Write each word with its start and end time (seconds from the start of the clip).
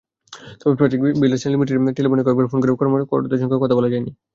তবে 0.61 0.73
project 0.79 1.01
builders 1.21 1.43
লিমিটেডের 1.45 1.95
টেলিফোনে 1.97 2.23
কয়েকবার 2.25 2.49
ফোন 2.51 2.59
করেও 2.61 2.79
কর্মকর্তাদের 2.81 3.41
সঙ্গে 3.41 3.61
কথা 3.63 3.77
বলা 3.77 3.89
যায়নি। 3.91 4.11